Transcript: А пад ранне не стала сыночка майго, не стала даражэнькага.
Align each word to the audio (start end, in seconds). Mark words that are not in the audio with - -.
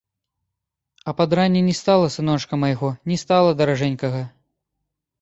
А 1.07 1.13
пад 1.19 1.29
ранне 1.41 1.61
не 1.69 1.75
стала 1.81 2.07
сыночка 2.17 2.61
майго, 2.65 2.93
не 3.13 3.23
стала 3.27 3.55
даражэнькага. 3.63 4.29